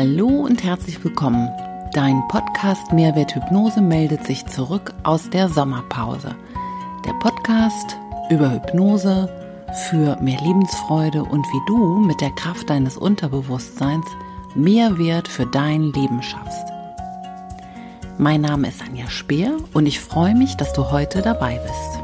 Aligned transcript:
Hallo 0.00 0.28
und 0.28 0.64
herzlich 0.64 1.04
willkommen. 1.04 1.50
Dein 1.92 2.26
Podcast 2.28 2.90
Mehrwert 2.90 3.34
Hypnose 3.34 3.82
meldet 3.82 4.26
sich 4.26 4.46
zurück 4.46 4.94
aus 5.02 5.28
der 5.28 5.50
Sommerpause. 5.50 6.34
Der 7.04 7.12
Podcast 7.20 7.98
über 8.30 8.50
Hypnose 8.50 9.28
für 9.90 10.16
mehr 10.22 10.40
Lebensfreude 10.40 11.22
und 11.22 11.44
wie 11.44 11.60
du 11.66 11.98
mit 11.98 12.22
der 12.22 12.30
Kraft 12.30 12.70
deines 12.70 12.96
Unterbewusstseins 12.96 14.06
Mehrwert 14.54 15.28
für 15.28 15.44
dein 15.44 15.92
Leben 15.92 16.22
schaffst. 16.22 16.64
Mein 18.16 18.40
Name 18.40 18.68
ist 18.68 18.80
Anja 18.80 19.06
Speer 19.10 19.58
und 19.74 19.84
ich 19.84 20.00
freue 20.00 20.34
mich, 20.34 20.56
dass 20.56 20.72
du 20.72 20.90
heute 20.90 21.20
dabei 21.20 21.60
bist. 21.62 22.00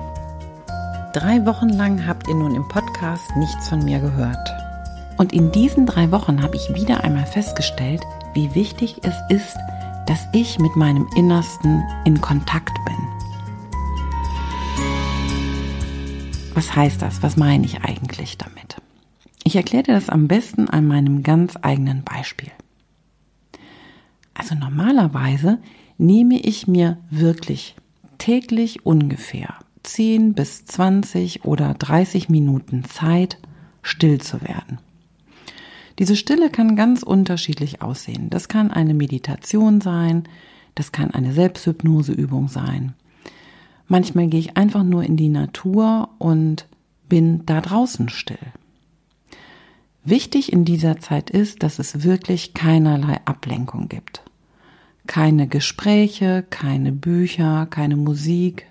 Drei 1.14 1.46
Wochen 1.46 1.70
lang 1.70 2.06
habt 2.06 2.28
ihr 2.28 2.34
nun 2.34 2.54
im 2.56 2.68
Podcast 2.68 3.34
nichts 3.36 3.70
von 3.70 3.82
mir 3.82 4.00
gehört. 4.00 4.65
Und 5.16 5.32
in 5.32 5.50
diesen 5.50 5.86
drei 5.86 6.10
Wochen 6.10 6.42
habe 6.42 6.56
ich 6.56 6.74
wieder 6.74 7.02
einmal 7.02 7.26
festgestellt, 7.26 8.02
wie 8.34 8.54
wichtig 8.54 8.96
es 9.02 9.14
ist, 9.30 9.56
dass 10.06 10.26
ich 10.32 10.58
mit 10.58 10.76
meinem 10.76 11.08
Innersten 11.16 11.82
in 12.04 12.20
Kontakt 12.20 12.72
bin. 12.84 12.96
Was 16.54 16.74
heißt 16.74 17.02
das? 17.02 17.22
Was 17.22 17.36
meine 17.36 17.64
ich 17.64 17.82
eigentlich 17.82 18.38
damit? 18.38 18.76
Ich 19.44 19.56
erkläre 19.56 19.84
dir 19.84 19.94
das 19.94 20.08
am 20.10 20.28
besten 20.28 20.68
an 20.68 20.86
meinem 20.86 21.22
ganz 21.22 21.54
eigenen 21.62 22.02
Beispiel. 22.02 22.50
Also 24.34 24.54
normalerweise 24.54 25.58
nehme 25.98 26.38
ich 26.38 26.66
mir 26.66 26.98
wirklich 27.10 27.74
täglich 28.18 28.84
ungefähr 28.84 29.54
10 29.82 30.34
bis 30.34 30.66
20 30.66 31.44
oder 31.44 31.74
30 31.74 32.28
Minuten 32.28 32.84
Zeit, 32.84 33.38
still 33.82 34.20
zu 34.20 34.42
werden. 34.42 34.78
Diese 35.98 36.16
Stille 36.16 36.50
kann 36.50 36.76
ganz 36.76 37.02
unterschiedlich 37.02 37.82
aussehen. 37.82 38.28
Das 38.30 38.48
kann 38.48 38.70
eine 38.70 38.94
Meditation 38.94 39.80
sein, 39.80 40.24
das 40.74 40.92
kann 40.92 41.10
eine 41.10 41.32
Selbsthypnoseübung 41.32 42.48
sein. 42.48 42.94
Manchmal 43.88 44.26
gehe 44.26 44.40
ich 44.40 44.56
einfach 44.56 44.82
nur 44.82 45.04
in 45.04 45.16
die 45.16 45.28
Natur 45.28 46.10
und 46.18 46.66
bin 47.08 47.46
da 47.46 47.60
draußen 47.60 48.08
still. 48.08 48.38
Wichtig 50.04 50.52
in 50.52 50.64
dieser 50.64 51.00
Zeit 51.00 51.30
ist, 51.30 51.62
dass 51.62 51.78
es 51.78 52.04
wirklich 52.04 52.54
keinerlei 52.54 53.20
Ablenkung 53.24 53.88
gibt. 53.88 54.22
Keine 55.06 55.46
Gespräche, 55.46 56.44
keine 56.50 56.92
Bücher, 56.92 57.66
keine 57.66 57.96
Musik. 57.96 58.66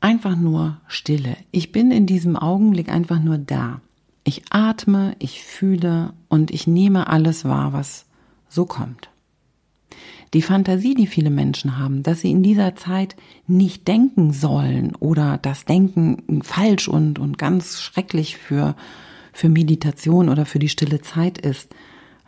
Einfach 0.00 0.36
nur 0.36 0.80
Stille. 0.86 1.36
Ich 1.50 1.72
bin 1.72 1.90
in 1.90 2.06
diesem 2.06 2.36
Augenblick 2.36 2.90
einfach 2.90 3.20
nur 3.20 3.38
da. 3.38 3.80
Ich 4.24 4.42
atme, 4.50 5.14
ich 5.18 5.42
fühle 5.44 6.14
und 6.28 6.50
ich 6.50 6.66
nehme 6.66 7.08
alles 7.08 7.44
wahr, 7.44 7.74
was 7.74 8.06
so 8.48 8.64
kommt. 8.64 9.10
Die 10.32 10.42
Fantasie, 10.42 10.94
die 10.94 11.06
viele 11.06 11.30
Menschen 11.30 11.78
haben, 11.78 12.02
dass 12.02 12.22
sie 12.22 12.30
in 12.30 12.42
dieser 12.42 12.74
Zeit 12.74 13.14
nicht 13.46 13.86
denken 13.86 14.32
sollen 14.32 14.96
oder 14.96 15.38
das 15.40 15.64
Denken 15.64 16.42
falsch 16.42 16.88
und, 16.88 17.20
und 17.20 17.38
ganz 17.38 17.80
schrecklich 17.80 18.36
für, 18.36 18.74
für 19.32 19.48
Meditation 19.48 20.28
oder 20.28 20.44
für 20.46 20.58
die 20.58 20.68
stille 20.68 21.02
Zeit 21.02 21.38
ist, 21.38 21.72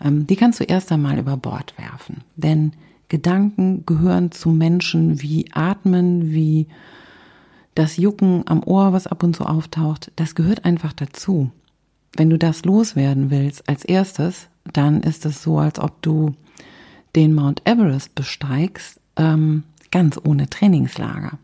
ähm, 0.00 0.26
die 0.26 0.36
kannst 0.36 0.60
du 0.60 0.64
erst 0.64 0.92
einmal 0.92 1.18
über 1.18 1.36
Bord 1.36 1.74
werfen. 1.78 2.22
Denn 2.36 2.72
Gedanken 3.08 3.84
gehören 3.86 4.30
zu 4.30 4.50
Menschen 4.50 5.20
wie 5.22 5.50
Atmen, 5.52 6.32
wie 6.32 6.68
das 7.74 7.96
Jucken 7.96 8.42
am 8.46 8.62
Ohr, 8.62 8.92
was 8.92 9.06
ab 9.06 9.22
und 9.22 9.34
zu 9.34 9.46
auftaucht. 9.46 10.12
Das 10.16 10.34
gehört 10.34 10.64
einfach 10.64 10.92
dazu. 10.92 11.50
Wenn 12.16 12.30
du 12.30 12.38
das 12.38 12.64
loswerden 12.64 13.30
willst 13.30 13.68
als 13.68 13.84
erstes, 13.84 14.48
dann 14.72 15.02
ist 15.02 15.26
es 15.26 15.42
so, 15.42 15.58
als 15.58 15.78
ob 15.78 16.00
du 16.00 16.34
den 17.14 17.34
Mount 17.34 17.62
Everest 17.66 18.14
besteigst, 18.14 18.98
ähm, 19.16 19.64
ganz 19.90 20.18
ohne 20.22 20.48
Trainingslager. 20.48 21.38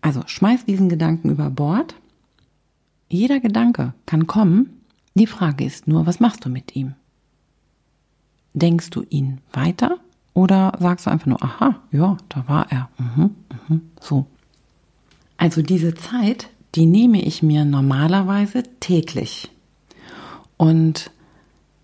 Also 0.00 0.22
schmeiß 0.26 0.64
diesen 0.64 0.88
Gedanken 0.88 1.30
über 1.30 1.50
Bord. 1.50 1.94
Jeder 3.08 3.38
Gedanke 3.38 3.94
kann 4.04 4.26
kommen. 4.26 4.80
Die 5.14 5.28
Frage 5.28 5.64
ist 5.64 5.86
nur, 5.86 6.04
was 6.06 6.18
machst 6.18 6.44
du 6.44 6.48
mit 6.48 6.74
ihm? 6.74 6.94
Denkst 8.54 8.90
du 8.90 9.04
ihn 9.08 9.38
weiter 9.52 9.98
oder 10.34 10.72
sagst 10.80 11.06
du 11.06 11.10
einfach 11.10 11.26
nur, 11.26 11.42
aha, 11.42 11.80
ja, 11.92 12.16
da 12.28 12.48
war 12.48 12.70
er. 12.72 12.88
Mhm, 12.98 13.30
mhm, 13.68 13.82
so. 14.00 14.26
Also 15.36 15.62
diese 15.62 15.94
Zeit, 15.94 16.48
die 16.74 16.86
nehme 16.86 17.22
ich 17.22 17.42
mir 17.42 17.64
normalerweise 17.64 18.64
täglich. 18.80 19.51
Und 20.62 21.10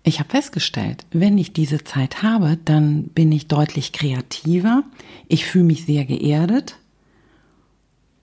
ich 0.03 0.19
habe 0.19 0.29
festgestellt, 0.29 1.05
wenn 1.11 1.37
ich 1.37 1.51
diese 1.51 1.83
Zeit 1.83 2.23
habe, 2.23 2.57
dann 2.63 3.09
bin 3.09 3.29
ich 3.29 3.49
deutlich 3.49 3.91
kreativer, 3.91 4.85
ich 5.27 5.45
fühle 5.45 5.65
mich 5.65 5.85
sehr 5.85 6.05
geerdet 6.05 6.77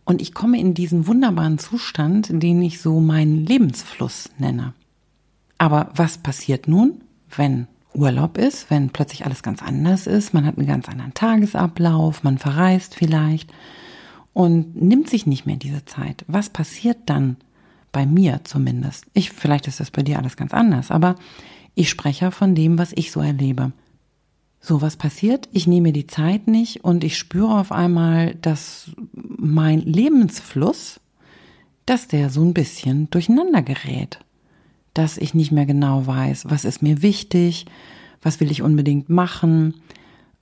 und 0.06 0.22
ich 0.22 0.32
komme 0.32 0.58
in 0.58 0.72
diesen 0.72 1.06
wunderbaren 1.06 1.58
Zustand, 1.58 2.28
den 2.30 2.62
ich 2.62 2.80
so 2.80 3.00
meinen 3.00 3.44
Lebensfluss 3.44 4.30
nenne. 4.38 4.72
Aber 5.58 5.90
was 5.94 6.16
passiert 6.16 6.68
nun, 6.68 7.02
wenn 7.36 7.66
Urlaub 7.92 8.38
ist, 8.38 8.70
wenn 8.70 8.88
plötzlich 8.88 9.26
alles 9.26 9.42
ganz 9.42 9.62
anders 9.62 10.06
ist, 10.06 10.32
man 10.32 10.46
hat 10.46 10.56
einen 10.56 10.66
ganz 10.66 10.88
anderen 10.88 11.12
Tagesablauf, 11.12 12.22
man 12.22 12.38
verreist 12.38 12.94
vielleicht 12.94 13.52
und 14.32 14.74
nimmt 14.80 15.10
sich 15.10 15.26
nicht 15.26 15.44
mehr 15.44 15.56
diese 15.56 15.84
Zeit. 15.84 16.24
Was 16.28 16.48
passiert 16.48 16.96
dann 17.04 17.36
bei 17.96 18.04
mir 18.04 18.42
zumindest. 18.44 19.06
Ich, 19.14 19.30
vielleicht 19.30 19.68
ist 19.68 19.80
das 19.80 19.90
bei 19.90 20.02
dir 20.02 20.18
alles 20.18 20.36
ganz 20.36 20.52
anders, 20.52 20.90
aber 20.90 21.14
ich 21.74 21.88
spreche 21.88 22.30
von 22.30 22.54
dem, 22.54 22.76
was 22.76 22.92
ich 22.94 23.10
so 23.10 23.20
erlebe. 23.20 23.72
So 24.60 24.82
was 24.82 24.98
passiert, 24.98 25.48
ich 25.50 25.66
nehme 25.66 25.94
die 25.94 26.06
Zeit 26.06 26.46
nicht 26.46 26.84
und 26.84 27.04
ich 27.04 27.16
spüre 27.16 27.58
auf 27.58 27.72
einmal, 27.72 28.34
dass 28.34 28.90
mein 29.14 29.80
Lebensfluss, 29.80 31.00
dass 31.86 32.06
der 32.06 32.28
so 32.28 32.42
ein 32.42 32.52
bisschen 32.52 33.08
durcheinander 33.08 33.62
gerät. 33.62 34.18
Dass 34.92 35.16
ich 35.16 35.32
nicht 35.32 35.50
mehr 35.50 35.64
genau 35.64 36.06
weiß, 36.06 36.50
was 36.50 36.66
ist 36.66 36.82
mir 36.82 37.00
wichtig, 37.00 37.64
was 38.20 38.40
will 38.40 38.50
ich 38.50 38.60
unbedingt 38.60 39.08
machen, 39.08 39.72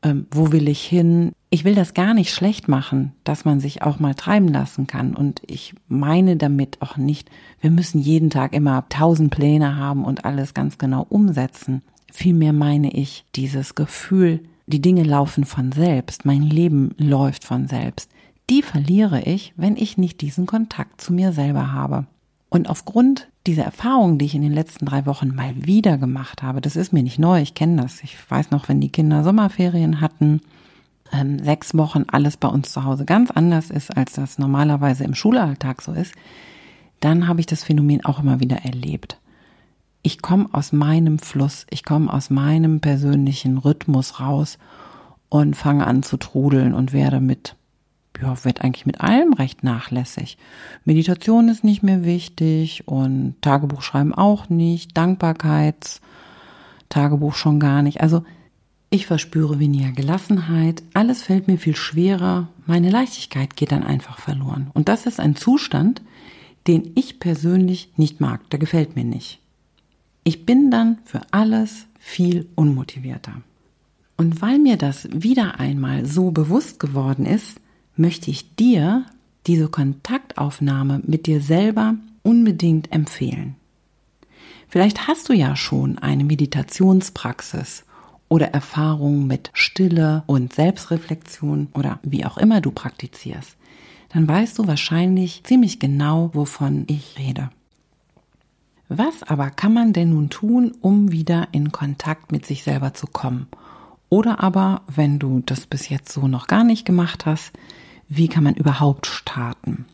ähm, 0.05 0.27
wo 0.31 0.53
will 0.53 0.69
ich 0.69 0.85
hin. 0.85 1.33
Ich 1.51 1.65
will 1.65 1.75
das 1.75 1.95
gar 1.95 2.15
nicht 2.15 2.33
schlecht 2.33 2.69
machen, 2.69 3.13
dass 3.25 3.45
man 3.45 3.59
sich 3.59 3.83
auch 3.83 3.99
mal 3.99 4.15
treiben 4.15 4.49
lassen 4.49 4.87
kann. 4.87 5.15
Und 5.15 5.41
ich 5.47 5.75
meine 5.89 6.37
damit 6.37 6.83
auch 6.83 6.97
nicht, 6.97 7.31
wir 7.61 7.71
müssen 7.71 8.01
jeden 8.01 8.31
Tag 8.31 8.55
immer 8.55 8.89
tausend 8.89 9.31
Pläne 9.31 9.77
haben 9.77 10.05
und 10.05 10.25
alles 10.25 10.53
ganz 10.55 10.79
genau 10.79 11.07
umsetzen. 11.09 11.83
Vielmehr 12.13 12.53
meine 12.53 12.93
ich 12.93 13.25
dieses 13.35 13.75
Gefühl, 13.75 14.41
die 14.67 14.81
Dinge 14.81 15.03
laufen 15.03 15.45
von 15.45 15.73
selbst, 15.73 16.25
mein 16.25 16.43
Leben 16.43 16.95
läuft 16.97 17.45
von 17.45 17.67
selbst. 17.67 18.11
Die 18.51 18.63
verliere 18.63 19.23
ich, 19.23 19.55
wenn 19.57 19.77
ich 19.77 19.97
nicht 19.97 20.21
diesen 20.21 20.47
Kontakt 20.47 21.01
zu 21.01 21.13
mir 21.13 21.33
selber 21.33 21.73
habe. 21.73 22.07
Und 22.55 22.71
aufgrund 22.71 23.27
dieser 23.49 23.65
Erfahrung, 23.65 24.17
die 24.17 24.27
ich 24.27 24.37
in 24.37 24.43
den 24.43 24.53
letzten 24.53 24.87
drei 24.87 25.07
Wochen 25.07 25.35
mal 25.35 25.67
wieder 25.67 25.99
gemacht 25.99 26.45
habe, 26.45 26.61
das 26.61 26.77
ist 26.77 26.93
mir 26.93 27.03
nicht 27.03 27.19
neu, 27.19 27.41
ich 27.41 27.55
kenne 27.55 27.83
das. 27.83 28.01
Ich 28.05 28.17
weiß 28.31 28.53
noch, 28.53 28.69
wenn 28.69 28.81
die 28.81 28.93
Kinder 28.93 29.25
Sommerferien 29.25 30.01
hatten, 30.01 30.41
ähm, 31.13 31.41
sechs 31.43 31.77
Wochen 31.77 32.05
alles 32.07 32.37
bei 32.37 32.47
uns 32.47 32.71
zu 32.71 32.85
Hause 32.85 33.07
ganz 33.07 33.33
anders 33.33 33.71
ist, 33.71 33.97
als 33.97 34.13
das 34.13 34.39
normalerweise 34.39 35.03
im 35.03 35.17
Schulalltag 35.17 35.83
so 35.83 35.91
ist, 35.95 36.15
dann 37.01 37.27
habe 37.27 37.41
ich 37.41 37.47
das 37.47 37.65
Phänomen 37.65 38.05
auch 38.05 38.21
immer 38.21 38.39
wieder 38.39 38.59
erlebt. 38.59 39.19
Ich 40.03 40.23
komme 40.23 40.47
aus 40.53 40.73
meinem 40.73 41.19
Fluss, 41.19 41.67
ich 41.71 41.83
komme 41.83 42.13
aus 42.13 42.31
meinem 42.31 42.79
persönlichen 42.79 43.59
Rhythmus 43.59 44.21
raus 44.21 44.59
und 45.29 45.57
fange 45.57 45.89
an 45.89 46.05
zu 46.05 46.19
trudeln 46.19 46.73
und 46.73 46.93
werde 46.93 47.19
mit 47.19 47.57
ja, 48.25 48.45
wird 48.45 48.63
eigentlich 48.63 48.87
mit 48.87 49.01
allem 49.01 49.33
recht 49.33 49.63
nachlässig. 49.63 50.37
Meditation 50.85 51.49
ist 51.49 51.65
nicht 51.65 51.83
mehr 51.83 52.05
wichtig 52.05 52.87
und 52.87 53.35
Tagebuch 53.41 53.83
schreiben 53.83 54.15
auch 54.15 54.49
nicht, 54.49 54.97
Dankbarkeitstagebuch 54.97 57.35
schon 57.35 57.61
gar 57.61 57.83
nicht. 57.83 58.01
Also 58.01 58.25
ich 58.91 59.07
verspüre 59.07 59.59
weniger 59.59 59.93
Gelassenheit, 59.93 60.83
alles 60.95 61.23
fällt 61.23 61.49
mir 61.49 61.59
viel 61.59 61.77
schwerer, 61.77 62.49
meine 62.67 62.91
Leichtigkeit 62.91 63.57
geht 63.57 63.73
dann 63.73 63.83
einfach 63.83 64.19
verloren. 64.19 64.71
Und 64.73 64.89
das 64.89 65.07
ist 65.07 65.21
ein 65.21 65.37
Zustand, 65.37 66.03
den 66.67 66.93
ich 66.95 67.21
persönlich 67.21 67.91
nicht 67.97 68.21
mag, 68.21 68.49
der 68.51 68.59
gefällt 68.59 68.97
mir 68.97 69.05
nicht. 69.05 69.41
Ich 70.23 70.47
bin 70.47 70.71
dann 70.71 70.99
für 71.05 71.21
alles 71.31 71.87
viel 71.99 72.47
unmotivierter. 72.55 73.43
Und 74.17 74.41
weil 74.41 74.59
mir 74.59 74.77
das 74.77 75.09
wieder 75.13 75.59
einmal 75.59 76.07
so 76.07 76.31
bewusst 76.31 76.79
geworden 76.79 77.27
ist, 77.27 77.61
möchte 77.97 78.31
ich 78.31 78.55
dir 78.57 79.07
diese 79.47 79.69
Kontaktaufnahme 79.69 81.03
mit 81.05 81.27
dir 81.27 81.41
selber 81.41 81.95
unbedingt 82.23 82.93
empfehlen. 82.93 83.57
Vielleicht 84.69 85.07
hast 85.07 85.29
du 85.29 85.33
ja 85.33 85.55
schon 85.55 85.99
eine 85.99 86.25
Meditationspraxis 86.25 87.85
oder 88.29 88.49
Erfahrung 88.49 89.27
mit 89.27 89.51
Stille 89.53 90.25
und 90.27 90.53
Selbstreflexion 90.53 91.69
oder 91.75 92.01
wie 92.03 92.25
auch 92.25 92.39
immer 92.39 92.61
du 92.61 92.71
praktizierst. 92.71 93.57
Dann 94.09 94.27
weißt 94.27 94.59
du 94.59 94.67
wahrscheinlich 94.67 95.45
ziemlich 95.45 95.79
genau, 95.79 96.31
wovon 96.33 96.85
ich 96.89 97.19
rede. 97.19 97.51
Was 98.89 99.23
aber 99.23 99.51
kann 99.51 99.73
man 99.73 99.93
denn 99.93 100.11
nun 100.11 100.31
tun, 100.31 100.73
um 100.81 101.11
wieder 101.11 101.49
in 101.53 101.73
Kontakt 101.73 102.33
mit 102.33 102.47
sich 102.47 102.63
selber 102.63 102.95
zu 102.95 103.07
kommen? 103.07 103.49
Oder 104.15 104.39
aber, 104.45 104.83
wenn 104.87 105.19
du 105.19 105.43
das 105.45 105.67
bis 105.67 105.89
jetzt 105.89 106.13
so 106.13 106.29
noch 106.29 106.47
gar 106.47 106.63
nicht 106.63 106.85
gemacht 106.85 107.27
hast, 107.27 107.51
wie 108.09 108.29
kann 108.29 108.45
man 108.45 108.55
überhaupt 108.55 109.07
starten? 109.07 109.87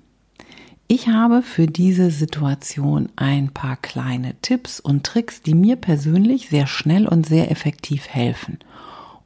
Ich 0.88 1.08
habe 1.08 1.40
für 1.40 1.67
diese 1.67 2.11
Situation 2.11 3.08
ein 3.17 3.49
paar 3.55 3.76
kleine 3.76 4.34
Tipps 4.43 4.78
und 4.78 5.06
Tricks, 5.06 5.40
die 5.40 5.55
mir 5.55 5.76
persönlich 5.76 6.50
sehr 6.50 6.67
schnell 6.67 7.08
und 7.08 7.25
sehr 7.25 7.50
effektiv 7.50 8.08
helfen. 8.08 8.58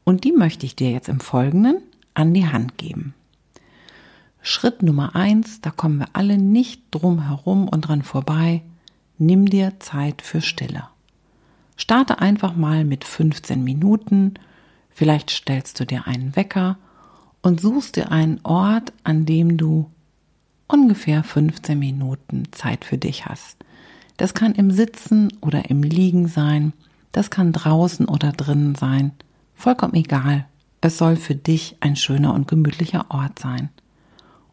Und 0.04 0.22
die 0.22 0.30
möchte 0.30 0.64
ich 0.64 0.76
dir 0.76 0.92
jetzt 0.92 1.08
im 1.08 1.18
Folgenden 1.18 1.78
an 2.14 2.32
die 2.32 2.46
Hand 2.46 2.78
geben. 2.78 3.14
Schritt 4.42 4.84
Nummer 4.84 5.16
eins, 5.16 5.60
da 5.60 5.72
kommen 5.72 5.98
wir 5.98 6.08
alle 6.12 6.38
nicht 6.38 6.82
drum 6.92 7.26
herum 7.26 7.66
und 7.66 7.80
dran 7.88 8.02
vorbei. 8.02 8.62
Nimm 9.18 9.46
dir 9.46 9.72
Zeit 9.80 10.22
für 10.22 10.40
Stille. 10.40 10.84
Starte 11.76 12.20
einfach 12.20 12.54
mal 12.54 12.84
mit 12.84 13.02
15 13.02 13.64
Minuten. 13.64 14.34
Vielleicht 14.94 15.30
stellst 15.30 15.80
du 15.80 15.84
dir 15.84 16.06
einen 16.06 16.36
Wecker 16.36 16.78
und 17.42 17.60
suchst 17.60 17.96
dir 17.96 18.12
einen 18.12 18.40
Ort, 18.44 18.92
an 19.02 19.26
dem 19.26 19.56
du 19.56 19.90
ungefähr 20.68 21.24
15 21.24 21.76
Minuten 21.76 22.44
Zeit 22.52 22.84
für 22.84 22.96
dich 22.96 23.26
hast. 23.26 23.56
Das 24.16 24.34
kann 24.34 24.54
im 24.54 24.70
Sitzen 24.70 25.32
oder 25.40 25.68
im 25.68 25.82
Liegen 25.82 26.28
sein, 26.28 26.72
das 27.10 27.30
kann 27.30 27.52
draußen 27.52 28.06
oder 28.06 28.30
drinnen 28.30 28.76
sein, 28.76 29.12
vollkommen 29.54 29.94
egal. 29.94 30.46
Es 30.80 30.96
soll 30.96 31.16
für 31.16 31.34
dich 31.34 31.76
ein 31.80 31.96
schöner 31.96 32.32
und 32.32 32.46
gemütlicher 32.46 33.06
Ort 33.08 33.40
sein. 33.40 33.70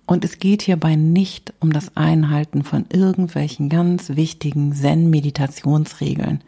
Und 0.08 0.26
es 0.26 0.40
geht 0.40 0.64
hierbei 0.64 0.96
nicht 0.96 1.54
um 1.60 1.72
das 1.72 1.96
Einhalten 1.96 2.64
von 2.64 2.86
irgendwelchen 2.92 3.70
ganz 3.70 4.10
wichtigen 4.10 4.74
Zen-Meditationsregeln. 4.74 6.44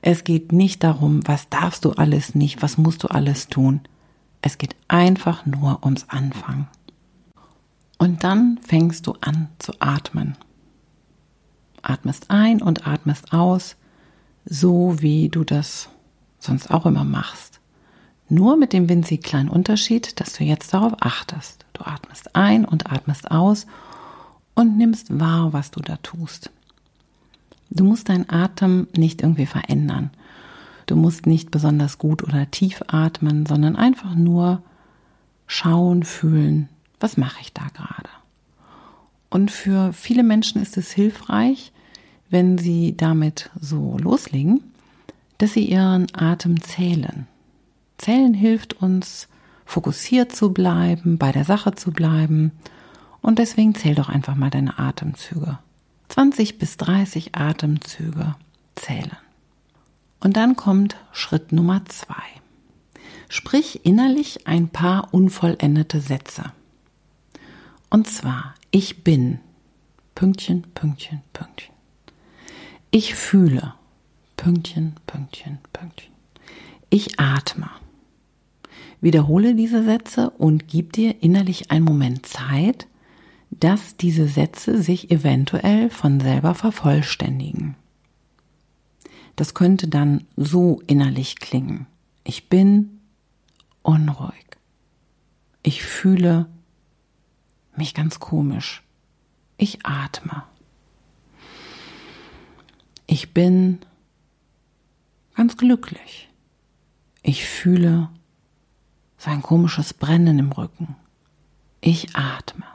Es 0.00 0.24
geht 0.24 0.52
nicht 0.52 0.84
darum, 0.84 1.26
was 1.26 1.48
darfst 1.48 1.84
du 1.84 1.92
alles 1.92 2.34
nicht, 2.34 2.62
was 2.62 2.78
musst 2.78 3.02
du 3.02 3.08
alles 3.08 3.48
tun. 3.48 3.80
Es 4.42 4.58
geht 4.58 4.76
einfach 4.86 5.44
nur 5.46 5.84
ums 5.84 6.08
Anfangen. 6.08 6.68
Und 7.98 8.22
dann 8.22 8.58
fängst 8.62 9.06
du 9.06 9.14
an 9.20 9.48
zu 9.58 9.72
atmen. 9.80 10.36
Atmest 11.82 12.30
ein 12.30 12.62
und 12.62 12.86
atmest 12.86 13.32
aus, 13.32 13.76
so 14.44 15.00
wie 15.00 15.28
du 15.28 15.44
das 15.44 15.88
sonst 16.38 16.70
auch 16.70 16.86
immer 16.86 17.04
machst. 17.04 17.60
Nur 18.28 18.56
mit 18.56 18.72
dem 18.72 18.88
winzig 18.88 19.22
kleinen 19.22 19.48
Unterschied, 19.48 20.20
dass 20.20 20.34
du 20.34 20.44
jetzt 20.44 20.72
darauf 20.74 20.94
achtest. 21.00 21.64
Du 21.72 21.84
atmest 21.84 22.36
ein 22.36 22.64
und 22.64 22.92
atmest 22.92 23.30
aus 23.30 23.66
und 24.54 24.76
nimmst 24.76 25.18
wahr, 25.18 25.52
was 25.52 25.70
du 25.70 25.80
da 25.80 25.96
tust. 25.96 26.50
Du 27.70 27.84
musst 27.84 28.08
deinen 28.08 28.28
Atem 28.30 28.88
nicht 28.96 29.22
irgendwie 29.22 29.46
verändern. 29.46 30.10
Du 30.86 30.96
musst 30.96 31.26
nicht 31.26 31.50
besonders 31.50 31.98
gut 31.98 32.22
oder 32.22 32.50
tief 32.50 32.82
atmen, 32.86 33.44
sondern 33.44 33.76
einfach 33.76 34.14
nur 34.14 34.62
schauen, 35.46 36.02
fühlen, 36.02 36.68
was 37.00 37.16
mache 37.16 37.40
ich 37.42 37.52
da 37.52 37.66
gerade? 37.74 38.08
Und 39.30 39.50
für 39.50 39.92
viele 39.92 40.22
Menschen 40.22 40.62
ist 40.62 40.76
es 40.76 40.90
hilfreich, 40.90 41.72
wenn 42.30 42.58
sie 42.58 42.96
damit 42.96 43.50
so 43.60 43.98
loslegen, 43.98 44.62
dass 45.38 45.52
sie 45.52 45.64
ihren 45.64 46.06
Atem 46.14 46.62
zählen. 46.62 47.26
Zählen 47.98 48.34
hilft 48.34 48.74
uns, 48.74 49.28
fokussiert 49.64 50.34
zu 50.34 50.52
bleiben, 50.52 51.18
bei 51.18 51.32
der 51.32 51.44
Sache 51.44 51.74
zu 51.74 51.90
bleiben. 51.90 52.52
Und 53.20 53.38
deswegen 53.38 53.74
zähl 53.74 53.94
doch 53.94 54.08
einfach 54.08 54.34
mal 54.34 54.50
deine 54.50 54.78
Atemzüge. 54.78 55.58
20 56.08 56.58
bis 56.58 56.76
30 56.76 57.34
Atemzüge 57.34 58.34
zählen. 58.74 59.16
Und 60.20 60.36
dann 60.36 60.56
kommt 60.56 60.96
Schritt 61.12 61.52
Nummer 61.52 61.84
zwei. 61.86 62.14
Sprich 63.28 63.84
innerlich 63.84 64.46
ein 64.46 64.68
paar 64.68 65.12
unvollendete 65.12 66.00
Sätze. 66.00 66.52
Und 67.90 68.08
zwar, 68.08 68.54
ich 68.70 69.04
bin. 69.04 69.40
Pünktchen, 70.14 70.62
Pünktchen, 70.74 71.22
Pünktchen. 71.32 71.74
Ich 72.90 73.14
fühle. 73.14 73.74
Pünktchen, 74.36 74.94
Pünktchen, 75.06 75.58
Pünktchen. 75.72 76.12
Ich 76.90 77.20
atme. 77.20 77.70
Wiederhole 79.00 79.54
diese 79.54 79.84
Sätze 79.84 80.30
und 80.30 80.68
gib 80.68 80.92
dir 80.92 81.22
innerlich 81.22 81.70
einen 81.70 81.84
Moment 81.84 82.26
Zeit, 82.26 82.86
dass 83.50 83.96
diese 83.96 84.28
Sätze 84.28 84.82
sich 84.82 85.10
eventuell 85.10 85.90
von 85.90 86.20
selber 86.20 86.54
vervollständigen. 86.54 87.76
Das 89.36 89.54
könnte 89.54 89.88
dann 89.88 90.26
so 90.36 90.82
innerlich 90.86 91.36
klingen. 91.36 91.86
Ich 92.24 92.48
bin 92.48 93.00
unruhig. 93.82 94.34
Ich 95.62 95.82
fühle 95.82 96.46
mich 97.76 97.94
ganz 97.94 98.20
komisch. 98.20 98.82
Ich 99.56 99.84
atme. 99.86 100.44
Ich 103.06 103.32
bin 103.32 103.78
ganz 105.34 105.56
glücklich. 105.56 106.28
Ich 107.22 107.44
fühle 107.44 108.10
so 109.16 109.30
ein 109.30 109.42
komisches 109.42 109.94
Brennen 109.94 110.38
im 110.38 110.52
Rücken. 110.52 110.96
Ich 111.80 112.14
atme. 112.16 112.66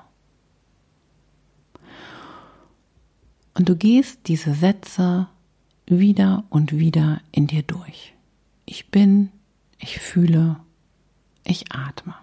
Und 3.53 3.69
du 3.69 3.75
gehst 3.75 4.21
diese 4.27 4.53
Sätze 4.53 5.27
wieder 5.85 6.43
und 6.49 6.77
wieder 6.77 7.21
in 7.31 7.47
dir 7.47 7.63
durch. 7.63 8.13
Ich 8.65 8.89
bin, 8.89 9.29
ich 9.79 9.99
fühle, 9.99 10.57
ich 11.43 11.71
atme. 11.71 12.15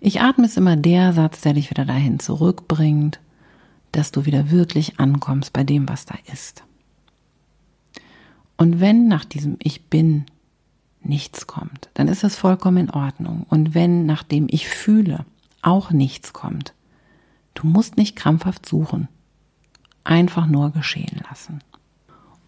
Ich 0.00 0.20
atme 0.20 0.46
ist 0.46 0.56
immer 0.56 0.76
der 0.76 1.12
Satz, 1.12 1.40
der 1.40 1.54
dich 1.54 1.70
wieder 1.70 1.84
dahin 1.84 2.20
zurückbringt, 2.20 3.20
dass 3.92 4.12
du 4.12 4.24
wieder 4.24 4.50
wirklich 4.50 5.00
ankommst 5.00 5.52
bei 5.52 5.64
dem, 5.64 5.88
was 5.88 6.06
da 6.06 6.14
ist. 6.32 6.64
Und 8.56 8.80
wenn 8.80 9.08
nach 9.08 9.24
diesem 9.24 9.56
Ich 9.58 9.86
bin 9.86 10.26
nichts 11.02 11.46
kommt, 11.46 11.88
dann 11.94 12.08
ist 12.08 12.22
das 12.22 12.36
vollkommen 12.36 12.76
in 12.76 12.90
Ordnung. 12.90 13.46
Und 13.48 13.74
wenn 13.74 14.06
nach 14.06 14.22
dem 14.22 14.46
Ich 14.50 14.68
fühle 14.68 15.24
auch 15.62 15.90
nichts 15.90 16.32
kommt, 16.32 16.74
du 17.54 17.66
musst 17.66 17.96
nicht 17.96 18.16
krampfhaft 18.16 18.66
suchen, 18.66 19.08
einfach 20.04 20.46
nur 20.46 20.70
geschehen 20.70 21.20
lassen. 21.28 21.60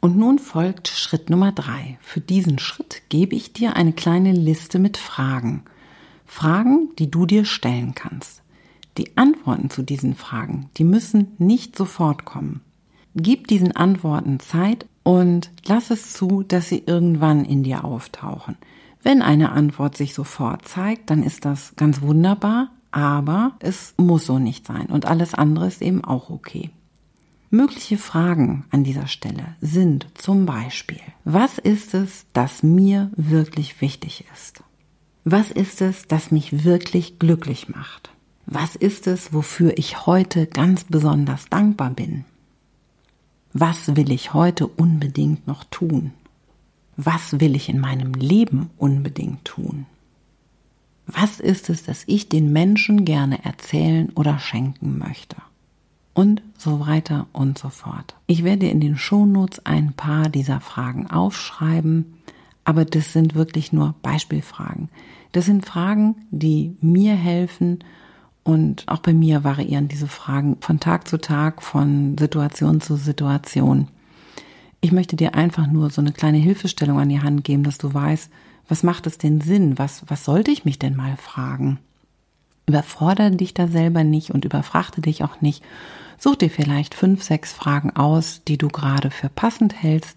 Und 0.00 0.16
nun 0.16 0.40
folgt 0.40 0.88
Schritt 0.88 1.30
Nummer 1.30 1.52
drei. 1.52 1.98
Für 2.02 2.20
diesen 2.20 2.58
Schritt 2.58 3.02
gebe 3.08 3.36
ich 3.36 3.52
dir 3.52 3.76
eine 3.76 3.92
kleine 3.92 4.32
Liste 4.32 4.80
mit 4.80 4.96
Fragen, 4.96 5.62
Fragen, 6.26 6.88
die 6.98 7.10
du 7.10 7.24
dir 7.24 7.44
stellen 7.44 7.94
kannst. 7.94 8.42
Die 8.98 9.16
Antworten 9.16 9.70
zu 9.70 9.82
diesen 9.82 10.16
Fragen, 10.16 10.70
die 10.76 10.84
müssen 10.84 11.28
nicht 11.38 11.76
sofort 11.76 12.24
kommen. 12.24 12.62
Gib 13.14 13.46
diesen 13.46 13.76
Antworten 13.76 14.40
Zeit 14.40 14.86
und 15.02 15.50
lass 15.66 15.90
es 15.90 16.12
zu, 16.14 16.42
dass 16.42 16.68
sie 16.68 16.82
irgendwann 16.84 17.44
in 17.44 17.62
dir 17.62 17.84
auftauchen. 17.84 18.56
Wenn 19.02 19.22
eine 19.22 19.52
Antwort 19.52 19.96
sich 19.96 20.14
sofort 20.14 20.66
zeigt, 20.66 21.10
dann 21.10 21.22
ist 21.22 21.44
das 21.44 21.74
ganz 21.76 22.02
wunderbar, 22.02 22.70
aber 22.90 23.52
es 23.60 23.94
muss 23.96 24.26
so 24.26 24.38
nicht 24.38 24.66
sein 24.66 24.86
und 24.86 25.06
alles 25.06 25.34
andere 25.34 25.66
ist 25.66 25.82
eben 25.82 26.04
auch 26.04 26.30
okay. 26.30 26.70
Mögliche 27.54 27.98
Fragen 27.98 28.64
an 28.70 28.82
dieser 28.82 29.06
Stelle 29.08 29.56
sind 29.60 30.06
zum 30.14 30.46
Beispiel, 30.46 31.02
was 31.24 31.58
ist 31.58 31.92
es, 31.92 32.24
das 32.32 32.62
mir 32.62 33.10
wirklich 33.14 33.82
wichtig 33.82 34.24
ist? 34.32 34.62
Was 35.24 35.50
ist 35.50 35.82
es, 35.82 36.08
das 36.08 36.30
mich 36.30 36.64
wirklich 36.64 37.18
glücklich 37.18 37.68
macht? 37.68 38.10
Was 38.46 38.74
ist 38.74 39.06
es, 39.06 39.34
wofür 39.34 39.76
ich 39.76 40.06
heute 40.06 40.46
ganz 40.46 40.84
besonders 40.84 41.50
dankbar 41.50 41.90
bin? 41.90 42.24
Was 43.52 43.96
will 43.96 44.10
ich 44.12 44.32
heute 44.32 44.66
unbedingt 44.66 45.46
noch 45.46 45.64
tun? 45.64 46.12
Was 46.96 47.38
will 47.38 47.54
ich 47.54 47.68
in 47.68 47.80
meinem 47.80 48.14
Leben 48.14 48.70
unbedingt 48.78 49.44
tun? 49.44 49.84
Was 51.06 51.38
ist 51.38 51.68
es, 51.68 51.82
das 51.82 52.04
ich 52.06 52.30
den 52.30 52.50
Menschen 52.50 53.04
gerne 53.04 53.44
erzählen 53.44 54.08
oder 54.14 54.38
schenken 54.38 54.96
möchte? 54.96 55.36
Und 56.14 56.42
so 56.58 56.80
weiter 56.80 57.26
und 57.32 57.58
so 57.58 57.70
fort. 57.70 58.14
Ich 58.26 58.44
werde 58.44 58.68
in 58.68 58.80
den 58.80 58.96
Shownotes 58.96 59.64
ein 59.64 59.94
paar 59.94 60.28
dieser 60.28 60.60
Fragen 60.60 61.10
aufschreiben, 61.10 62.18
aber 62.64 62.84
das 62.84 63.12
sind 63.12 63.34
wirklich 63.34 63.72
nur 63.72 63.94
Beispielfragen. 64.02 64.88
Das 65.32 65.46
sind 65.46 65.64
Fragen, 65.64 66.16
die 66.30 66.76
mir 66.80 67.14
helfen 67.14 67.78
und 68.44 68.84
auch 68.88 68.98
bei 68.98 69.14
mir 69.14 69.44
variieren 69.44 69.88
diese 69.88 70.08
Fragen 70.08 70.56
von 70.60 70.80
Tag 70.80 71.08
zu 71.08 71.18
Tag, 71.18 71.62
von 71.62 72.16
Situation 72.18 72.80
zu 72.80 72.96
Situation. 72.96 73.88
Ich 74.80 74.92
möchte 74.92 75.16
dir 75.16 75.34
einfach 75.34 75.66
nur 75.66 75.90
so 75.90 76.00
eine 76.00 76.12
kleine 76.12 76.38
Hilfestellung 76.38 76.98
an 76.98 77.08
die 77.08 77.22
Hand 77.22 77.44
geben, 77.44 77.62
dass 77.62 77.78
du 77.78 77.94
weißt, 77.94 78.30
was 78.68 78.82
macht 78.82 79.06
es 79.06 79.16
denn 79.16 79.40
Sinn? 79.40 79.78
Was, 79.78 80.02
was 80.08 80.24
sollte 80.24 80.50
ich 80.50 80.64
mich 80.64 80.78
denn 80.78 80.96
mal 80.96 81.16
fragen? 81.16 81.78
Überfordere 82.66 83.32
dich 83.32 83.54
da 83.54 83.66
selber 83.68 84.04
nicht 84.04 84.30
und 84.30 84.44
überfrachte 84.44 85.00
dich 85.00 85.24
auch 85.24 85.40
nicht. 85.40 85.62
Such 86.18 86.36
dir 86.36 86.50
vielleicht 86.50 86.94
fünf, 86.94 87.22
sechs 87.22 87.52
Fragen 87.52 87.90
aus, 87.96 88.42
die 88.46 88.58
du 88.58 88.68
gerade 88.68 89.10
für 89.10 89.28
passend 89.28 89.82
hältst 89.82 90.16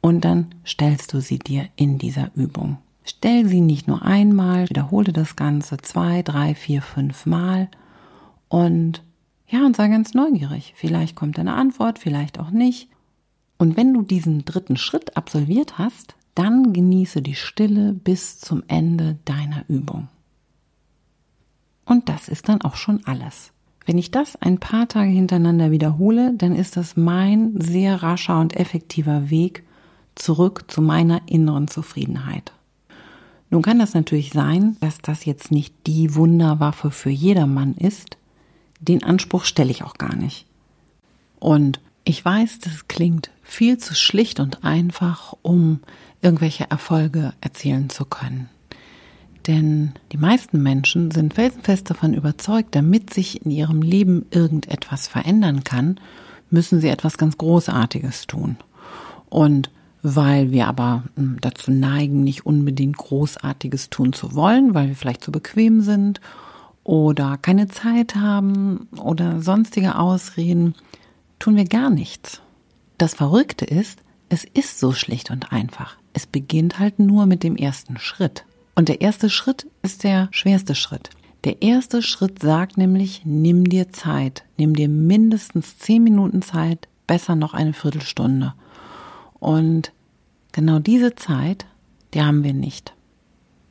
und 0.00 0.24
dann 0.24 0.54
stellst 0.66 1.12
du 1.12 1.20
sie 1.20 1.38
dir 1.38 1.68
in 1.76 1.98
dieser 1.98 2.30
Übung. 2.34 2.78
Stell 3.04 3.46
sie 3.46 3.60
nicht 3.60 3.88
nur 3.88 4.02
einmal, 4.02 4.68
wiederhole 4.68 5.12
das 5.12 5.36
Ganze 5.36 5.78
zwei, 5.78 6.22
drei, 6.22 6.54
vier, 6.54 6.82
fünf 6.82 7.26
Mal 7.26 7.68
und 8.48 9.02
ja, 9.50 9.64
und 9.64 9.76
sei 9.76 9.88
ganz 9.88 10.12
neugierig. 10.12 10.74
Vielleicht 10.76 11.16
kommt 11.16 11.38
eine 11.38 11.54
Antwort, 11.54 11.98
vielleicht 11.98 12.38
auch 12.38 12.50
nicht. 12.50 12.88
Und 13.56 13.76
wenn 13.76 13.94
du 13.94 14.02
diesen 14.02 14.44
dritten 14.44 14.76
Schritt 14.76 15.16
absolviert 15.16 15.78
hast, 15.78 16.14
dann 16.34 16.72
genieße 16.72 17.22
die 17.22 17.34
Stille 17.34 17.92
bis 17.92 18.38
zum 18.38 18.62
Ende 18.68 19.18
deiner 19.24 19.64
Übung. 19.68 20.08
Und 21.88 22.10
das 22.10 22.28
ist 22.28 22.50
dann 22.50 22.60
auch 22.60 22.76
schon 22.76 23.00
alles. 23.06 23.50
Wenn 23.86 23.96
ich 23.96 24.10
das 24.10 24.36
ein 24.36 24.58
paar 24.58 24.86
Tage 24.88 25.10
hintereinander 25.10 25.70
wiederhole, 25.70 26.34
dann 26.36 26.54
ist 26.54 26.76
das 26.76 26.98
mein 26.98 27.58
sehr 27.58 28.02
rascher 28.02 28.38
und 28.38 28.54
effektiver 28.54 29.30
Weg 29.30 29.64
zurück 30.14 30.64
zu 30.68 30.82
meiner 30.82 31.22
inneren 31.24 31.66
Zufriedenheit. 31.66 32.52
Nun 33.48 33.62
kann 33.62 33.78
das 33.78 33.94
natürlich 33.94 34.32
sein, 34.32 34.76
dass 34.80 34.98
das 34.98 35.24
jetzt 35.24 35.50
nicht 35.50 35.74
die 35.86 36.14
Wunderwaffe 36.14 36.90
für 36.90 37.08
jedermann 37.08 37.72
ist. 37.72 38.18
Den 38.80 39.02
Anspruch 39.02 39.46
stelle 39.46 39.70
ich 39.70 39.82
auch 39.82 39.94
gar 39.94 40.14
nicht. 40.14 40.44
Und 41.38 41.80
ich 42.04 42.22
weiß, 42.22 42.58
das 42.58 42.88
klingt 42.88 43.30
viel 43.42 43.78
zu 43.78 43.94
schlicht 43.94 44.40
und 44.40 44.62
einfach, 44.62 45.34
um 45.40 45.80
irgendwelche 46.20 46.70
Erfolge 46.70 47.32
erzielen 47.40 47.88
zu 47.88 48.04
können. 48.04 48.50
Denn 49.48 49.94
die 50.12 50.18
meisten 50.18 50.62
Menschen 50.62 51.10
sind 51.10 51.34
felsenfest 51.34 51.88
davon 51.88 52.12
überzeugt, 52.12 52.74
damit 52.74 53.14
sich 53.14 53.44
in 53.44 53.50
ihrem 53.50 53.80
Leben 53.80 54.26
irgendetwas 54.30 55.08
verändern 55.08 55.64
kann, 55.64 55.98
müssen 56.50 56.80
sie 56.80 56.88
etwas 56.88 57.16
ganz 57.16 57.38
Großartiges 57.38 58.26
tun. 58.26 58.58
Und 59.30 59.70
weil 60.02 60.52
wir 60.52 60.68
aber 60.68 61.04
hm, 61.16 61.38
dazu 61.40 61.70
neigen, 61.70 62.22
nicht 62.22 62.44
unbedingt 62.46 62.98
Großartiges 62.98 63.88
tun 63.88 64.12
zu 64.12 64.34
wollen, 64.34 64.74
weil 64.74 64.88
wir 64.88 64.96
vielleicht 64.96 65.24
zu 65.24 65.32
bequem 65.32 65.80
sind 65.80 66.20
oder 66.84 67.38
keine 67.40 67.68
Zeit 67.68 68.16
haben 68.16 68.88
oder 68.96 69.40
sonstige 69.40 69.98
Ausreden, 69.98 70.74
tun 71.38 71.56
wir 71.56 71.64
gar 71.64 71.90
nichts. 71.90 72.42
Das 72.98 73.14
Verrückte 73.14 73.64
ist, 73.64 74.00
es 74.28 74.44
ist 74.44 74.78
so 74.78 74.92
schlicht 74.92 75.30
und 75.30 75.52
einfach. 75.52 75.96
Es 76.12 76.26
beginnt 76.26 76.78
halt 76.78 76.98
nur 76.98 77.26
mit 77.26 77.42
dem 77.42 77.56
ersten 77.56 77.98
Schritt. 77.98 78.44
Und 78.78 78.88
der 78.88 79.00
erste 79.00 79.28
Schritt 79.28 79.66
ist 79.82 80.04
der 80.04 80.28
schwerste 80.30 80.76
Schritt. 80.76 81.10
Der 81.42 81.62
erste 81.62 82.00
Schritt 82.00 82.40
sagt 82.40 82.78
nämlich, 82.78 83.22
nimm 83.24 83.68
dir 83.68 83.90
Zeit. 83.90 84.44
Nimm 84.56 84.76
dir 84.76 84.88
mindestens 84.88 85.80
zehn 85.80 86.04
Minuten 86.04 86.42
Zeit, 86.42 86.86
besser 87.08 87.34
noch 87.34 87.54
eine 87.54 87.72
Viertelstunde. 87.72 88.54
Und 89.40 89.90
genau 90.52 90.78
diese 90.78 91.16
Zeit, 91.16 91.66
die 92.14 92.22
haben 92.22 92.44
wir 92.44 92.52
nicht. 92.52 92.94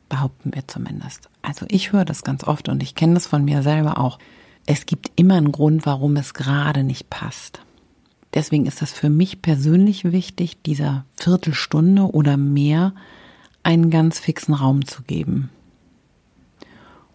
Behaupten 0.09 0.53
wir 0.53 0.67
zumindest. 0.67 1.29
Also 1.41 1.65
ich 1.69 1.93
höre 1.93 2.03
das 2.03 2.25
ganz 2.25 2.43
oft 2.43 2.67
und 2.67 2.83
ich 2.83 2.93
kenne 2.93 3.13
das 3.13 3.27
von 3.27 3.45
mir 3.45 3.63
selber 3.63 3.99
auch. 3.99 4.19
Es 4.65 4.85
gibt 4.85 5.13
immer 5.15 5.35
einen 5.35 5.53
Grund, 5.53 5.85
warum 5.85 6.17
es 6.17 6.33
gerade 6.33 6.83
nicht 6.83 7.09
passt. 7.09 7.61
Deswegen 8.33 8.65
ist 8.65 8.81
das 8.81 8.91
für 8.91 9.09
mich 9.09 9.41
persönlich 9.41 10.03
wichtig, 10.11 10.61
dieser 10.63 11.05
Viertelstunde 11.15 12.11
oder 12.11 12.35
mehr 12.35 12.91
einen 13.67 13.89
ganz 13.89 14.17
fixen 14.17 14.53
Raum 14.53 14.88
zu 14.88 15.03
geben. 15.03 15.50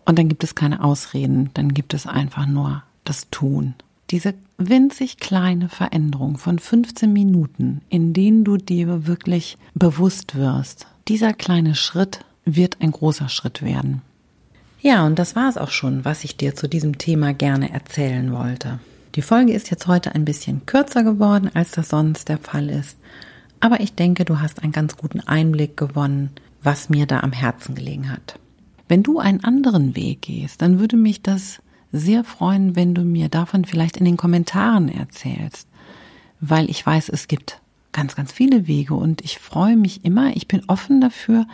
Und 0.04 0.18
dann 0.18 0.28
gibt 0.28 0.44
es 0.44 0.54
keine 0.54 0.84
Ausreden, 0.84 1.48
dann 1.54 1.72
gibt 1.72 1.94
es 1.94 2.06
einfach 2.06 2.46
nur 2.46 2.82
das 3.04 3.30
Tun. 3.30 3.72
Diese 4.10 4.34
winzig 4.58 5.16
kleine 5.16 5.70
Veränderung 5.70 6.36
von 6.36 6.58
15 6.58 7.10
Minuten, 7.10 7.80
in 7.88 8.12
denen 8.12 8.44
du 8.44 8.58
dir 8.58 9.06
wirklich 9.06 9.56
bewusst 9.72 10.34
wirst, 10.34 10.86
dieser 11.08 11.32
kleine 11.32 11.74
Schritt 11.74 12.22
wird 12.44 12.82
ein 12.82 12.90
großer 12.90 13.30
Schritt 13.30 13.62
werden. 13.62 14.02
Ja, 14.82 15.06
und 15.06 15.18
das 15.18 15.34
war 15.34 15.48
es 15.48 15.56
auch 15.56 15.70
schon, 15.70 16.04
was 16.04 16.22
ich 16.22 16.36
dir 16.36 16.54
zu 16.54 16.68
diesem 16.68 16.98
Thema 16.98 17.32
gerne 17.32 17.72
erzählen 17.72 18.30
wollte. 18.30 18.78
Die 19.14 19.22
Folge 19.22 19.54
ist 19.54 19.70
jetzt 19.70 19.86
heute 19.86 20.14
ein 20.14 20.26
bisschen 20.26 20.66
kürzer 20.66 21.02
geworden, 21.02 21.50
als 21.54 21.70
das 21.70 21.88
sonst 21.88 22.28
der 22.28 22.38
Fall 22.38 22.68
ist. 22.68 22.98
Aber 23.62 23.78
ich 23.78 23.94
denke, 23.94 24.24
du 24.24 24.40
hast 24.40 24.64
einen 24.64 24.72
ganz 24.72 24.96
guten 24.96 25.20
Einblick 25.20 25.76
gewonnen, 25.76 26.30
was 26.64 26.88
mir 26.88 27.06
da 27.06 27.20
am 27.20 27.30
Herzen 27.30 27.76
gelegen 27.76 28.10
hat. 28.10 28.40
Wenn 28.88 29.04
du 29.04 29.20
einen 29.20 29.44
anderen 29.44 29.94
Weg 29.94 30.22
gehst, 30.22 30.60
dann 30.60 30.80
würde 30.80 30.96
mich 30.96 31.22
das 31.22 31.62
sehr 31.92 32.24
freuen, 32.24 32.74
wenn 32.74 32.92
du 32.92 33.02
mir 33.02 33.28
davon 33.28 33.64
vielleicht 33.64 33.96
in 33.96 34.04
den 34.04 34.16
Kommentaren 34.16 34.88
erzählst, 34.88 35.68
weil 36.40 36.68
ich 36.68 36.84
weiß, 36.84 37.08
es 37.10 37.28
gibt 37.28 37.60
ganz, 37.92 38.16
ganz 38.16 38.32
viele 38.32 38.66
Wege 38.66 38.94
und 38.94 39.22
ich 39.22 39.38
freue 39.38 39.76
mich 39.76 40.04
immer, 40.04 40.34
ich 40.36 40.48
bin 40.48 40.64
offen 40.66 41.00
dafür, 41.00 41.46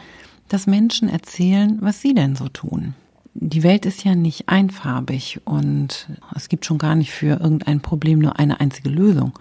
dass 0.49 0.67
Menschen 0.67 1.11
erzählen, 1.11 1.77
was 1.83 2.01
sie 2.01 2.15
denn 2.15 2.37
so 2.37 2.49
tun. 2.49 2.95
Die 3.35 3.63
Welt 3.63 3.85
ist 3.85 4.03
ja 4.03 4.15
nicht 4.15 4.49
einfarbig 4.49 5.43
und 5.45 6.09
es 6.35 6.49
gibt 6.49 6.65
schon 6.65 6.79
gar 6.79 6.95
nicht 6.95 7.11
für 7.11 7.39
irgendein 7.39 7.83
Problem 7.83 8.19
nur 8.19 8.39
eine 8.39 8.61
einzige 8.61 8.89
Lösung. 8.89 9.39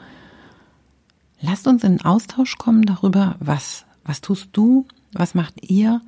Lasst 1.39 1.67
uns 1.67 1.83
in 1.83 2.01
Austausch 2.01 2.57
kommen 2.57 2.83
darüber, 2.83 3.35
was, 3.39 3.85
was 4.03 4.21
tust 4.21 4.49
du, 4.53 4.85
was 5.13 5.35
macht 5.35 5.69
ihr, 5.69 6.01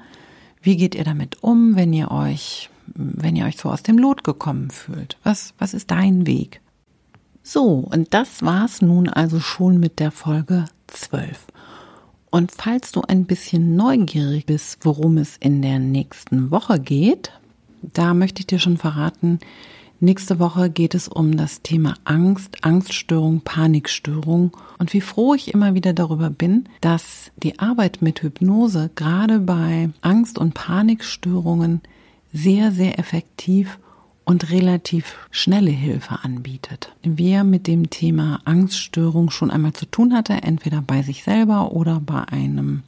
wie 0.62 0.76
geht 0.76 0.96
ihr 0.96 1.04
damit 1.04 1.44
um, 1.44 1.76
wenn 1.76 1.94
ihr 1.94 2.12
euch, 2.12 2.70
wenn 2.96 3.36
ihr 3.36 3.46
euch 3.46 3.58
so 3.58 3.70
aus 3.70 3.84
dem 3.84 3.98
Lot 3.98 4.24
gekommen 4.24 4.72
fühlt? 4.72 5.18
Was, 5.24 5.54
was 5.58 5.74
ist 5.74 5.92
dein 5.92 6.26
Weg? 6.26 6.62
So, 7.44 7.88
und 7.90 8.14
das 8.14 8.44
war's 8.44 8.82
nun 8.82 9.08
also 9.08 9.40
schon 9.40 9.80
mit 9.80 10.00
der 10.00 10.12
Folge 10.12 10.66
12. 10.88 11.48
Und 12.32 12.52
falls 12.52 12.92
du 12.92 13.02
ein 13.02 13.26
bisschen 13.26 13.76
neugierig 13.76 14.46
bist, 14.46 14.86
worum 14.86 15.18
es 15.18 15.38
in 15.38 15.62
der 15.62 15.80
nächsten 15.80 16.52
Woche 16.52 16.80
geht, 16.80 17.32
da 17.82 18.14
möchte 18.14 18.42
ich 18.42 18.48
dir 18.48 18.60
schon 18.60 18.78
verraten, 18.78 19.40
Nächste 20.02 20.40
Woche 20.40 20.70
geht 20.70 20.96
es 20.96 21.10
um 21.10 21.36
das 21.36 21.62
Thema 21.62 21.96
Angst, 22.06 22.64
Angststörung, 22.64 23.42
Panikstörung 23.42 24.56
und 24.78 24.94
wie 24.94 25.02
froh 25.02 25.34
ich 25.34 25.54
immer 25.54 25.74
wieder 25.74 25.92
darüber 25.92 26.30
bin, 26.30 26.70
dass 26.80 27.32
die 27.36 27.60
Arbeit 27.60 28.02
mit 28.02 28.24
Hypnose 28.24 28.92
gerade 28.96 29.40
bei 29.40 29.90
Angst- 30.00 30.38
und 30.38 30.54
Panikstörungen 30.54 31.82
sehr, 32.32 32.72
sehr 32.72 32.98
effektiv 32.98 33.78
und 34.24 34.52
relativ 34.52 35.18
schnelle 35.32 35.72
Hilfe 35.72 36.20
anbietet. 36.24 36.96
Wer 37.04 37.44
mit 37.44 37.68
dem 37.68 37.90
Thema 37.90 38.40
Angststörung 38.46 39.32
schon 39.32 39.52
einmal 39.52 39.74
zu 39.74 39.86
tun 39.86 40.14
hatte, 40.14 40.32
entweder 40.32 40.82
bei 40.82 41.02
sich 41.02 41.24
selber 41.24 41.74
oder 41.74 42.00
bei 42.00 42.24
einem 42.30 42.84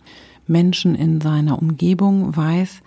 Menschen 0.47 0.95
in 0.95 1.19
seiner 1.19 1.61
Umgebung, 1.61 2.37
weiß, 2.37 2.81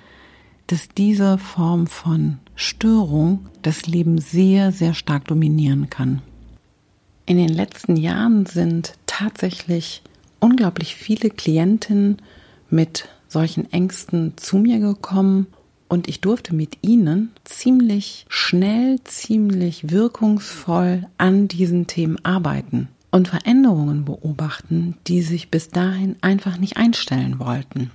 dass 0.66 0.88
diese 0.88 1.38
Form 1.38 1.86
von 1.86 2.38
Störung 2.56 3.46
das 3.62 3.86
Leben 3.86 4.18
sehr, 4.18 4.72
sehr 4.72 4.94
stark 4.94 5.26
dominieren 5.26 5.90
kann. 5.90 6.22
In 7.26 7.36
den 7.38 7.48
letzten 7.48 7.96
Jahren 7.96 8.46
sind 8.46 8.94
tatsächlich 9.06 10.02
unglaublich 10.40 10.94
viele 10.94 11.30
Klientinnen 11.30 12.18
mit 12.70 13.08
solchen 13.28 13.70
Ängsten 13.72 14.34
zu 14.36 14.58
mir 14.58 14.78
gekommen 14.78 15.46
und 15.88 16.08
ich 16.08 16.20
durfte 16.20 16.54
mit 16.54 16.78
ihnen 16.82 17.30
ziemlich 17.44 18.26
schnell, 18.28 19.00
ziemlich 19.04 19.90
wirkungsvoll 19.90 21.06
an 21.18 21.48
diesen 21.48 21.86
Themen 21.86 22.22
arbeiten 22.24 22.88
und 23.10 23.28
Veränderungen 23.28 24.04
beobachten, 24.04 24.96
die 25.06 25.22
sich 25.22 25.50
bis 25.50 25.68
dahin 25.68 26.16
einfach 26.20 26.58
nicht 26.58 26.76
einstellen 26.76 27.38
wollten. 27.38 27.90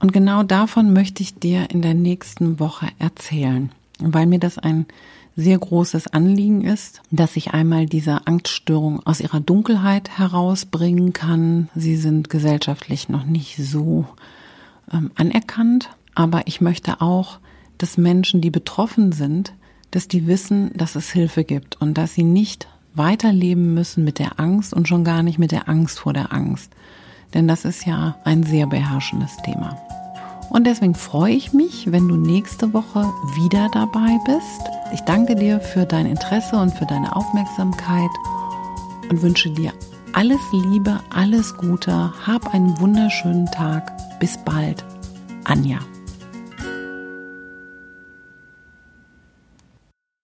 Und 0.00 0.12
genau 0.12 0.42
davon 0.42 0.92
möchte 0.92 1.22
ich 1.22 1.34
dir 1.34 1.70
in 1.70 1.82
der 1.82 1.94
nächsten 1.94 2.60
Woche 2.60 2.88
erzählen, 2.98 3.72
weil 3.98 4.26
mir 4.26 4.38
das 4.38 4.58
ein 4.58 4.86
sehr 5.34 5.58
großes 5.58 6.08
Anliegen 6.08 6.62
ist, 6.64 7.00
dass 7.12 7.36
ich 7.36 7.52
einmal 7.52 7.86
diese 7.86 8.26
Angststörung 8.26 9.04
aus 9.06 9.20
ihrer 9.20 9.38
Dunkelheit 9.38 10.18
herausbringen 10.18 11.12
kann. 11.12 11.68
Sie 11.76 11.96
sind 11.96 12.28
gesellschaftlich 12.28 13.08
noch 13.08 13.24
nicht 13.24 13.56
so 13.56 14.06
ähm, 14.92 15.12
anerkannt, 15.14 15.90
aber 16.14 16.46
ich 16.46 16.60
möchte 16.60 17.00
auch, 17.00 17.38
dass 17.78 17.96
Menschen, 17.96 18.40
die 18.40 18.50
betroffen 18.50 19.12
sind, 19.12 19.52
dass 19.92 20.08
die 20.08 20.26
wissen, 20.26 20.72
dass 20.74 20.96
es 20.96 21.12
Hilfe 21.12 21.44
gibt 21.44 21.80
und 21.80 21.94
dass 21.94 22.14
sie 22.14 22.24
nicht 22.24 22.66
weiterleben 22.94 23.74
müssen 23.74 24.04
mit 24.04 24.18
der 24.18 24.40
Angst 24.40 24.74
und 24.74 24.88
schon 24.88 25.04
gar 25.04 25.22
nicht 25.22 25.38
mit 25.38 25.52
der 25.52 25.68
Angst 25.68 26.00
vor 26.00 26.12
der 26.12 26.32
Angst. 26.32 26.72
Denn 27.34 27.48
das 27.48 27.64
ist 27.64 27.86
ja 27.86 28.16
ein 28.24 28.42
sehr 28.42 28.66
beherrschendes 28.66 29.36
Thema. 29.44 29.76
Und 30.50 30.66
deswegen 30.66 30.94
freue 30.94 31.34
ich 31.34 31.52
mich, 31.52 31.92
wenn 31.92 32.08
du 32.08 32.16
nächste 32.16 32.72
Woche 32.72 33.00
wieder 33.36 33.68
dabei 33.72 34.18
bist. 34.24 34.70
Ich 34.92 35.00
danke 35.02 35.34
dir 35.36 35.60
für 35.60 35.84
dein 35.84 36.06
Interesse 36.06 36.56
und 36.56 36.72
für 36.72 36.86
deine 36.86 37.14
Aufmerksamkeit 37.14 38.10
und 39.10 39.20
wünsche 39.22 39.50
dir 39.50 39.72
alles 40.14 40.40
Liebe, 40.52 41.00
alles 41.10 41.54
Gute. 41.56 42.12
Hab 42.26 42.54
einen 42.54 42.78
wunderschönen 42.80 43.46
Tag. 43.46 43.92
Bis 44.18 44.38
bald. 44.38 44.84
Anja. 45.44 45.78